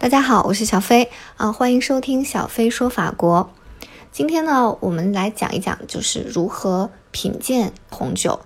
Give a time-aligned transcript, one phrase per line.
[0.00, 3.50] 大家好，我是小飞啊，欢迎收听小飞说法国。
[4.12, 8.38] 今天呢，我们来讲一讲，就是如何品鉴红酒。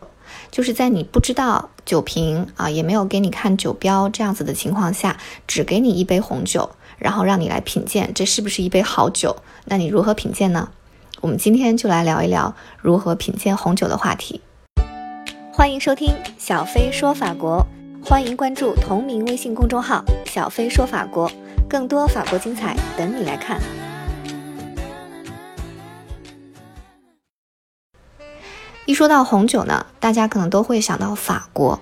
[0.50, 9.36] 就是在你不知道酒瓶啊，也没有给你看酒标这样子的情况下，只给你一杯红酒，然后让你来品鉴这是不是一杯好酒。
[9.66, 10.70] 那你如何品鉴呢？
[11.20, 14.40] 我们今天就来聊一聊如何品鉴红酒的话题。
[15.52, 17.66] 欢迎收听小飞说法国，
[18.02, 21.30] 欢迎关注同名微信公众号“小飞说法国”。
[21.72, 23.58] 更多法国精彩等你来看。
[28.84, 31.80] 一说到红酒呢，大家可能都会想到法国。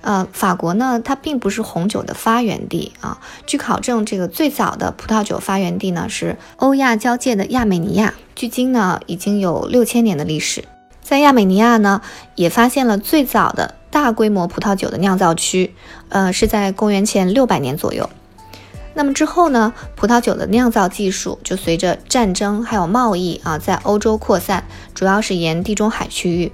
[0.00, 3.20] 呃，法国呢，它并不是红酒的发源地啊。
[3.44, 10.64] 据考证，这个最早的葡萄酒发源地呢是欧亚交界的亚美尼亚，距今呢已经有六千年的历史。
[11.02, 12.00] 在亚美尼亚呢，
[12.36, 15.74] 也发现了最早的大规模葡萄酒的酿造区，
[16.08, 18.08] 呃，是在公元前六百年左右。
[18.96, 26.50] 那么之后呢，葡萄酒的酿造技术就随着战争还有贸易啊，在欧洲扩散，主要是沿地中海区域。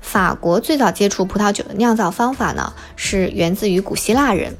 [0.00, 4.56] 法国最早接触葡萄酒的酿造方法呢，是源自于古希腊人。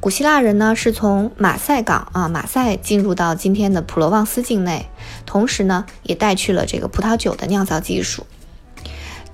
[0.00, 4.88] 古希腊人呢，是从马赛港啊，马赛进入到今天的普罗旺斯境内，
[5.24, 8.26] 同时呢，也带去了这个葡萄酒的酿造技术。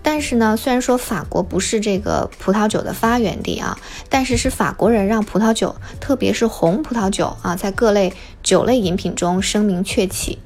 [0.06, 3.76] 但是呢，虽然说法国不是这个葡萄酒的发源地啊，
[4.10, 10.38] 但是是法国人让葡萄酒，特别是红葡萄酒啊，在各类酒类饮品中声名鹊起。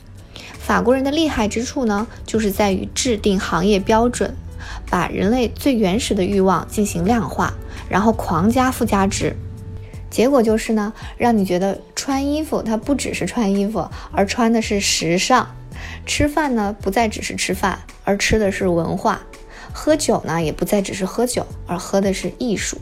[0.59, 4.33] 法国人的厉害之处呢，就是在于制定行业标准，
[4.89, 7.53] 把人类最原始的欲望进行量化，
[7.89, 9.35] 然后狂加附加值。
[10.09, 15.45] 结果就是呢，让你觉得穿衣服它不只是穿衣服，而穿的是时尚；
[16.07, 19.21] 吃饭呢，不再只是吃饭，而吃的是文化。
[19.79, 22.77] 喝酒呢，也不再只是喝酒，而喝的是艺术。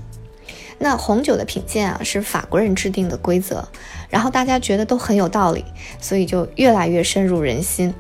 [0.79, 3.69] 那红酒的品鉴啊，是法国人制定的规则，
[4.09, 5.63] 然后大家觉得都很有道理，
[6.01, 7.93] 所以就越来越深入人心。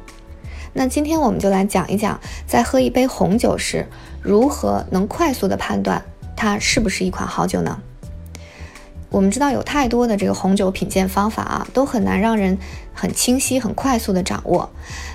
[0.72, 3.87] 那今天我们就来讲一讲，在喝一杯红酒时，
[4.22, 6.03] 如何能快速的判断
[6.34, 7.78] 它是不是一款好酒呢？
[9.16, 12.59] 我们知道有太多的这个红酒品鉴方法啊，都很难让人
[12.93, 14.69] 很清晰、很快速的掌握。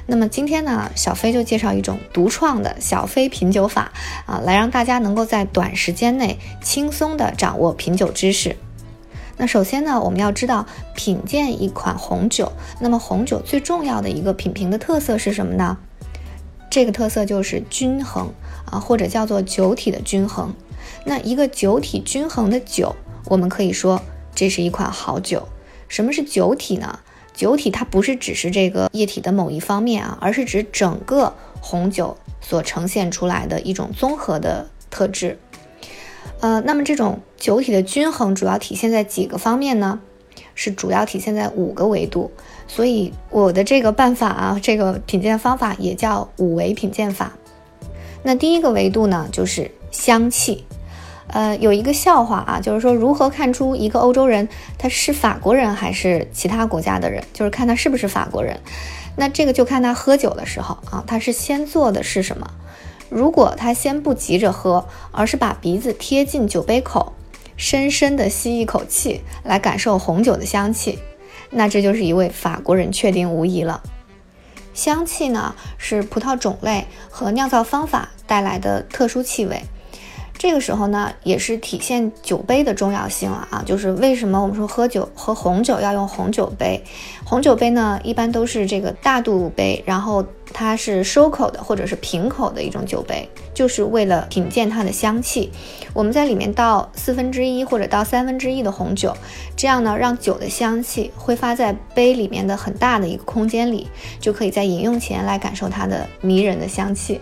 [0.07, 3.91] 那么今天呢，小飞就介绍一种独创的小飞品酒法
[4.25, 8.56] 啊，来让大家能够在短时间内轻松的掌握品酒知识。
[9.38, 15.78] 那首先呢，我们要知道品鉴一款红酒，那么红酒最重要的一个品评的特色是什么呢？
[16.72, 18.31] 这个特色就是均衡
[18.66, 20.56] 啊，或者叫做酒体的均衡。
[21.06, 22.95] 那一个酒体均衡的酒。
[23.25, 24.01] 我们可以说
[24.33, 25.47] 这是一款好酒。
[25.87, 26.99] 什么是酒体呢？
[27.33, 35.39] 酒体它不是只是这个液体的某一方面啊，而是指整个红酒所呈现出来的一种综合的特质。
[36.41, 39.99] 呃，那么这种酒体的均衡主要体现在几个方面呢？
[40.55, 42.31] 是主要体现在五个维度。
[42.67, 47.33] 所以我的这个办法啊，这个品鉴方法也叫五维品鉴法。
[48.23, 50.65] 那第一个维度呢，就是香气。
[51.31, 54.47] 呃，有一个笑话啊，就是说如何看出一个欧洲人
[54.78, 58.59] 他是法国人还是其他国家的人，就是看他是不是法国人。
[59.16, 62.47] 那这个就看他喝酒的时候啊，他是先做的是什么？
[63.09, 67.14] 如果他先不急着喝，而是把鼻子贴近酒杯口，
[67.58, 71.00] 深深的吸一口气来感受红酒的香气，
[71.50, 73.84] 那这就是一位法国人确定无疑了。
[74.74, 79.62] 香气呢，是葡萄种类和酿造方法带来的特殊气味。
[80.41, 83.62] 这个时候呢，也是体现酒杯的重要性了啊！
[83.63, 86.84] 就是为什么我们说喝酒喝红酒要用红酒杯？
[87.24, 95.51] 红酒杯呢，一般都是这个大肚杯，然后它是收口的或者是平口的一种酒杯，就是为了品鉴它的香气。
[95.94, 99.16] 我们在里面倒四分之一或者倒三分之一的红酒，
[99.56, 103.88] 这样呢，让酒的香气挥发在杯里面的很大的一个空间里，
[104.19, 107.22] 就可以在饮用前来感受它的迷人的香气。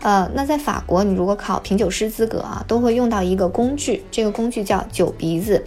[0.00, 5.64] 呃，那在法国，你如果考品酒师资格啊，都会用到一个工具，这个工具叫酒鼻子。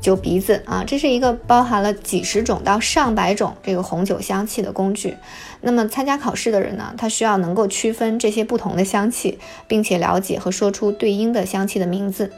[0.00, 5.16] 酒鼻子啊，这是一个包含了几十种到上百种这个红酒香气的工具。
[5.62, 12.30] 那么参加考试的人呢，他需要能够区分这些不同的香气，并且了解和说出对应的香气的名字。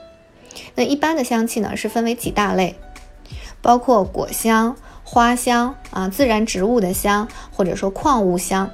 [0.76, 2.76] 那一般的香气呢，是分为几大类，
[3.60, 8.70] 包括果香、花香啊，自然植物的香，或者说矿物香。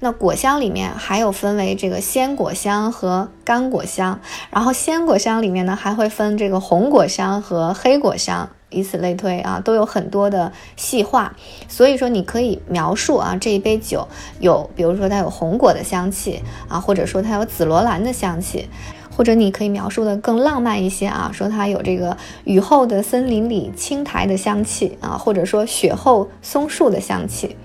[0.00, 4.20] 那果香里面还有分为这个鲜果香和干果香，
[4.50, 11.34] 然后鲜果香里面呢还会分这个红果香和黑果香，以此类推啊，都有很多的细化。
[11.68, 14.06] 所以说你可以描述啊这一杯酒
[14.40, 18.68] 有，比如说它有红果的香气啊，或者说它有紫罗兰的香气，
[19.16, 27.56] 或者你可以描述的更浪漫一些啊，说它有这个雨后的森林里青苔的香气啊，或者说雪后松树的香气。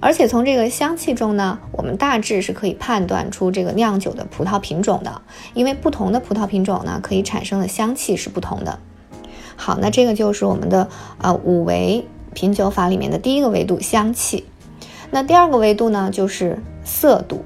[0.00, 5.22] 而且从这个香气中呢，我们大致是可以判断出这个酿酒的葡萄品种的，
[5.54, 8.78] 因为不同的葡萄品种呢，可以产生的香气是不同的。
[9.56, 14.44] 好，那这个就是我们的呃五维品酒法里面的第一个维度香气。
[15.10, 17.44] 那第二个维度呢，就是色度。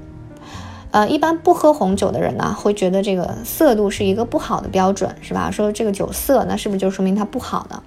[0.91, 5.49] 呃，一般不喝红酒的人呢，会觉得这个色度是一个不好的标准，是吧？
[5.49, 7.81] 说这个酒色，那是不是就说明它不好呢？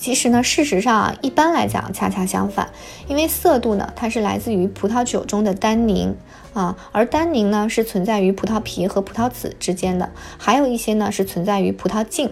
[0.00, 2.70] 其实呢，事实上啊，一般来讲恰恰相反，
[3.06, 6.16] 因为色度呢，它是来自于葡萄酒中的单宁
[6.54, 12.30] 啊，而单宁呢是存在于葡萄皮和葡萄籽之间的，还有一些呢是存在于葡萄茎。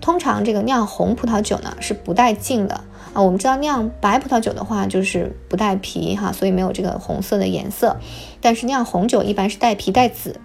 [0.00, 2.76] 通常这个酿红葡萄酒呢是不带茎的
[3.12, 7.98] 啊，我们知道酿白葡萄酒的话就是不带皮哈，所以没有这个红色的颜色，
[8.40, 10.36] 但是酿红酒一般是带皮带籽。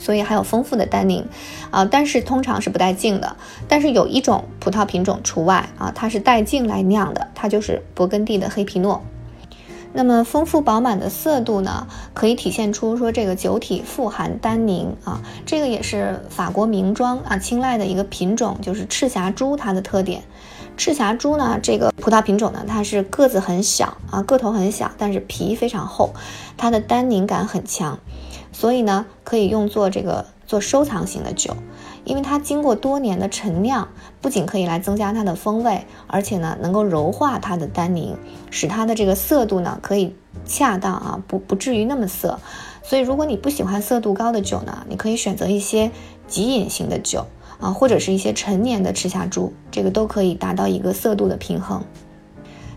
[0.00, 1.26] 所以还有丰富的单宁，
[1.70, 3.36] 啊，但是通常是不带茎的。
[3.68, 9.02] 但是有一种葡萄品种除外啊，它是带茎来酿的，它就是勃艮第的黑皮诺。
[9.92, 20.22] 那么丰富饱满的色度呢，可以体现出说这个酒体富含单宁啊，这个也是法国名庄啊青睐的一个品种，就是赤霞珠它的特点。
[20.76, 26.12] 赤霞珠呢，这个葡萄品种呢，它是个子很小啊，个头很小，但是皮非常厚，
[26.58, 27.98] 它的单宁感很强。
[28.58, 31.54] 所以呢，可以用作这个做收藏型的酒，
[32.04, 33.86] 因为它经过多年的陈酿，
[34.22, 38.16] 不仅可以来增加它的风味，而且呢，能够柔化它的单宁，
[38.50, 40.16] 使它的这个色度呢可以
[40.46, 42.40] 恰当啊，不不至于那么涩。
[42.82, 45.90] 所以，如果你不喜欢色度高的酒呢，你可以选择一些
[46.26, 47.26] 极饮型的酒
[47.60, 51.84] 啊，或者是一些陈年的赤霞珠，这个都可以达到一个色度的平衡。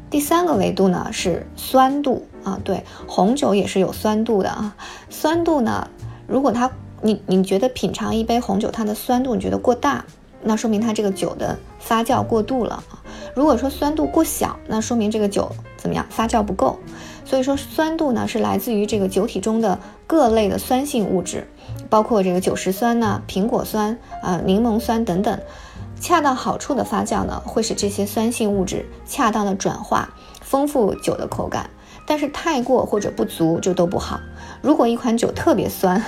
[0.10, 4.76] 第三个维度呢是酸度啊，对，红酒也是有酸度的啊。
[5.10, 5.88] 酸度呢，
[6.28, 6.72] 如果它
[7.02, 10.06] 你你觉得品尝一杯红酒它的酸度你觉得过大，
[10.42, 13.04] 那说明它这个酒的发酵过度了啊。
[13.36, 16.80] 如果说酸度过小，那说明这个酒怎么样发酵不够。
[17.26, 21.48] 所以说酸度呢是来自于这个酒体中的各类的酸性物质，
[21.90, 25.40] 包括这个酒石酸呐、苹果酸啊、柠檬酸等等。
[26.02, 30.10] 恰到好处的发酵呢，会使这些酸性物质恰当的转化，
[30.42, 31.70] 丰富酒的口感。
[32.10, 34.20] 但是太过或者不足就都不好。
[34.64, 36.04] 如果一款酒特别酸，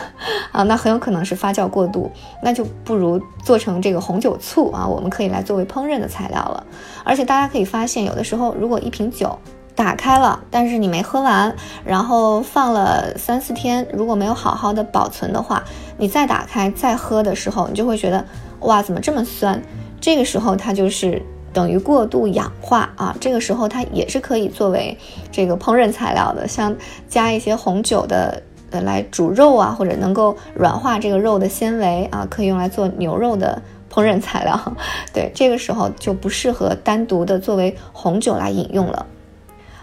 [0.52, 2.12] 啊，那很有可能是发酵过度，
[2.42, 6.66] 那就不如做成这个红酒醋啊，我们可以来作为烹饪的材料了。
[7.04, 9.38] 而且大家可以发现，有的时候如果一瓶酒
[9.76, 11.56] 打开了，但是你没喝完，
[11.86, 15.64] 然后放了三四天，如果没有好好的保存的话，
[15.98, 18.26] 你再打开再喝的时候，你就会觉得
[18.62, 19.62] 哇，怎么这么酸？
[20.02, 21.22] 这个时候它就是
[21.54, 24.98] 等于过度氧化啊，这个时候它也是可以作为
[25.32, 26.76] 这个烹饪材料的，像
[27.08, 33.62] 加一些红酒的呃来煮肉啊，或者能够软化这个肉的纤维啊，可以用来做牛肉的
[33.92, 34.60] 烹饪材料。
[35.14, 39.06] 对，这个时候就不适合单独的作为红酒来饮用了。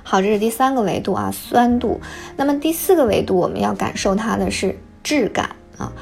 [0.03, 2.01] 好，这是第三个维度啊，酸度。
[2.37, 5.93] 那么第四个维度，我们要感受它的是质感啊。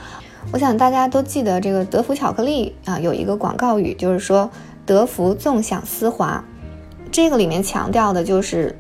[0.53, 4.49] 我想大家都记得这个德芙巧克力啊，有一个广告语，就是说
[4.87, 6.43] 德芙纵享丝滑，
[7.11, 8.79] 这个里面强调的就是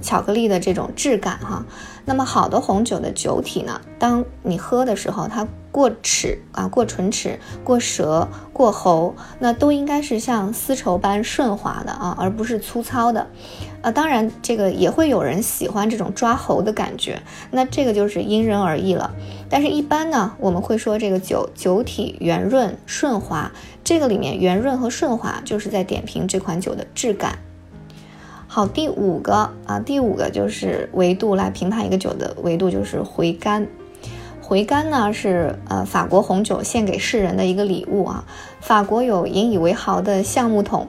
[0.00, 1.64] 巧克力的这种质感哈。
[2.04, 13.26] 那么好的红酒的酒体呢，当你喝的时候，它过齿啊，过唇齿，过舌，过喉，那都应该是像丝绸般顺滑的啊，而不是粗糙的。
[13.82, 19.14] 啊，当然这个也会有人喜欢这种抓喉的感觉，那这个就是因人而异了。
[19.50, 23.52] 但是，一般呢，我们会说这个酒酒体圆润顺滑，
[23.84, 27.38] 这个里面圆润和顺滑就是在点评这款酒的质感。
[28.46, 33.68] 好，第五个啊，第五个就是维度来评判一个酒的维度，就是回甘。
[34.46, 38.24] 回甘呢是呃法国红酒献给世人的一个礼物啊。
[38.60, 40.86] 法国有引以为豪的橡木桶，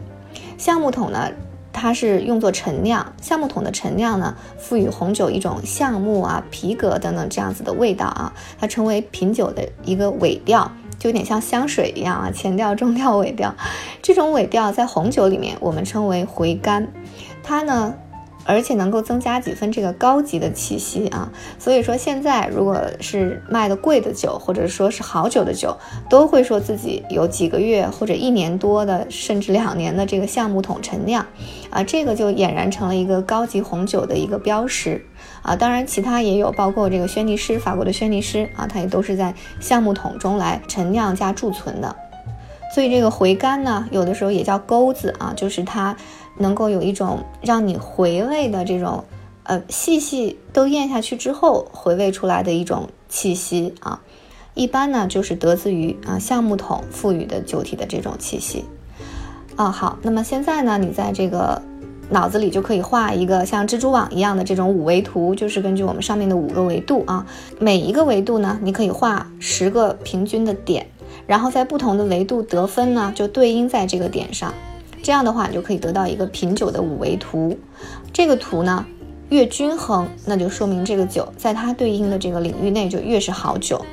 [0.59, 1.31] 橡木桶呢。
[1.73, 13.53] 它是用作陈酿，橡木桶的陈酿呢，赋予红酒一种橡木啊、皮革等等这样子的味道啊，它成为品酒的一个尾调，就有点像香水一样啊，前调、中调、尾调。
[14.01, 16.91] 这种尾调在红酒里面我们称为回甘，
[17.43, 17.93] 它呢。
[18.47, 25.75] 而且能够增加几分这个高级的气息啊，所以说现在如果是卖的贵的酒，或者说是好酒的酒，
[26.09, 31.25] 都会说自己有几个月或者一年多的，甚至两年的这个橡木桶陈酿，
[31.69, 35.05] 啊，这个就俨然成了一个高级红酒的一个标识
[35.41, 35.53] 啊。
[35.53, 41.93] 当然，其他也有，包括这个轩尼诗，法国的轩尼诗啊，它也都是在橡木桶中来陈酿加贮存的。
[42.73, 45.97] 所以这个回甘呢，有的时候也叫钩子啊，就是它。
[46.37, 49.03] 能够有一种让你回味的这种，
[49.43, 54.01] 呃，细细都咽下去之后回味出来的一种气息啊。
[54.53, 58.65] 一般呢就是得自于啊橡木桶赋予的酒体的这种气息。
[59.55, 61.61] 啊，好，那么现在呢，你在这个
[62.09, 67.25] 脑子里就可以画一个像蜘蛛网一样的这种五维图，就是根据我们上面的五个维度啊，
[67.59, 70.87] 每一个维度呢，你可以画十个平均的点，
[71.25, 74.53] 然后在不同的维度得分呢，就对应在这个点上。
[75.07, 77.57] 这样的话，你就可以得到一个品酒的五维图。
[78.11, 78.85] 这个图呢。
[79.29, 83.85] 越均衡，那就说明这个酒在它对应的这个领域内就越是好酒。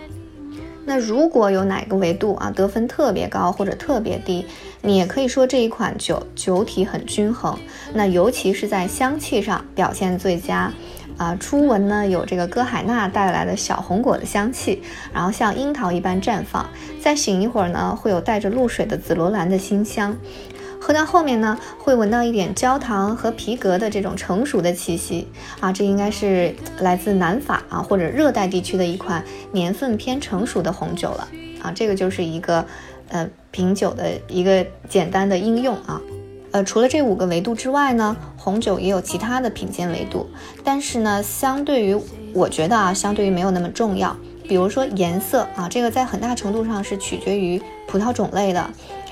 [0.84, 4.44] 那如果有哪个维度啊得分特别高或者特别低，
[4.82, 7.56] 你也可以说这一款酒酒体很均衡。
[7.92, 10.72] 那尤其是在香气上表现最佳，
[11.16, 16.68] 啊，初闻呢有这个歌海娜带来的小红果的香气，然后像樱桃一般绽放，
[17.00, 20.16] 再醒一会儿呢会有带着露水的紫罗兰的馨香。
[20.84, 25.26] 喝到后面呢，会闻到一点焦糖和皮革的这种成熟的气息
[25.58, 31.26] 啊，这应该是来自南法啊或者热带地区的一款年份偏成熟的红酒了
[31.62, 31.72] 啊。
[31.74, 32.66] 这个就是一个
[33.08, 35.98] 呃品酒的一个简单的应用啊。
[36.50, 40.28] 呃，除了这五个维度之外呢，红酒也有其他的品鉴维度，
[40.62, 41.98] 但是呢，相对于
[42.34, 44.14] 我觉得啊，相对于没有那么重要。
[44.48, 48.70] 比如说颜色啊，这个在很大程度上是取决于葡萄种类的。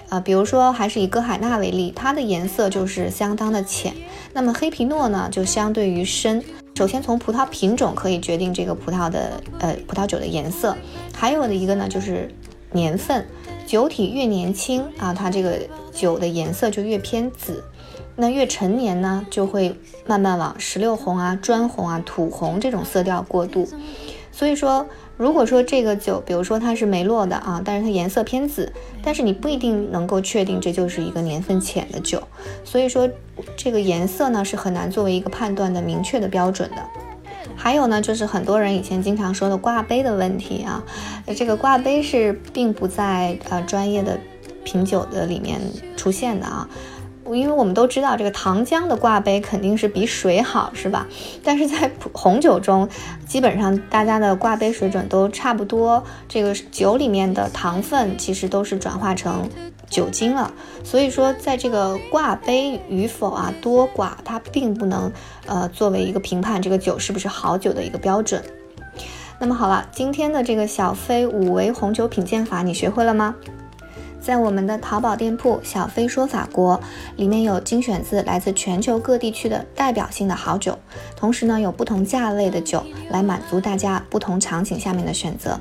[0.08, 3.94] 啊，比如说还是以歌海娜为例，它的颜色就是相当的浅。
[4.34, 6.44] 那么黑皮诺呢，就相对于深。
[6.74, 10.76] 首先从葡萄品种可以决定这个葡萄的呃葡萄酒的颜色，
[11.14, 12.30] 还有的一个呢就是
[12.72, 13.26] 年份，
[13.66, 15.58] 酒体越年轻啊，它这个
[15.94, 17.64] 酒的颜色就越偏紫。
[18.14, 19.74] 那越陈年呢，就会
[20.06, 23.66] 慢慢往石榴红啊、砖红啊、土红这种色调过渡。
[24.32, 24.84] 所以说。
[25.18, 28.72] 如果说这个酒，比如说它是梅洛的啊，但是它颜色偏紫，
[29.04, 32.20] 但是你不一定能够确定这就是一个年份浅的酒，
[32.64, 33.08] 所以说
[33.56, 36.82] 这个颜色呢是很难作为一个判断的明确的标准的。
[37.54, 40.82] 还有呢，就是很多人以前经常说的挂杯的问题啊，
[41.36, 44.18] 这个挂杯是并不在呃专业的
[44.64, 45.60] 品酒的里面
[45.96, 46.68] 出现的啊。
[47.26, 51.06] 因为我们都知道，这个糖浆的挂杯肯定是比水好，是吧？
[51.42, 52.88] 但是在红酒中，
[53.26, 56.02] 基本上大家的挂杯水准都差不多。
[56.28, 59.48] 这个酒里面的糖分其实都是转化成
[59.88, 60.52] 酒精了，
[60.84, 65.10] 所以说在这个挂杯与否啊，多寡它并不能
[65.46, 68.42] 呃作为一个评判这个酒是不是好酒的一个标准。
[69.38, 73.34] 那么好了，今天的这个小飞五维红酒品鉴法你学会了吗？
[74.22, 76.80] 在我们的淘宝店铺“小飞说法国”
[77.16, 80.78] 里面有精选自来自全球各地区的代表性的好酒，
[81.16, 85.58] 同时呢有不同价位的酒来满足大家不同场景下面的选择。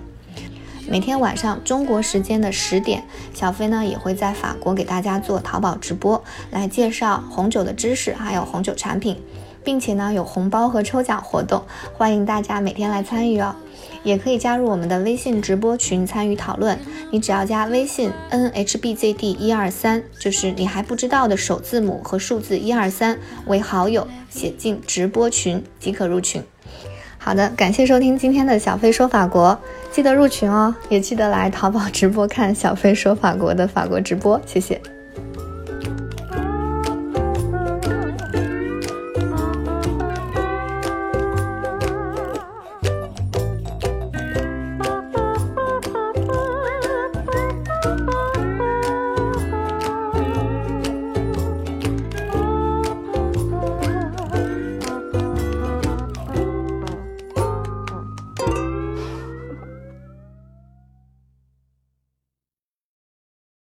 [0.88, 3.03] 每天晚上中国时间的十点，
[3.34, 9.18] 小飞呢也会在法国给大家做淘宝直播，来介绍红酒的知识，还有红酒产品，
[9.63, 11.63] 并且呢有红包和抽奖活动，
[11.98, 13.56] 欢迎大家每天来参与哦。
[14.03, 16.80] 也可以加入我们的微信直播群参与讨论。
[17.12, 26.44] 你只要加微信 n h b z d 一二三，就是你还不知道的首字母和数字一二三为好友，写进直播群即可入群。
[27.20, 29.60] 好的，感谢收听今天的小飞说法国，
[29.91, 34.82] 记得入群哦，也记得来淘宝直播看小飞说法国的法国直播，谢谢。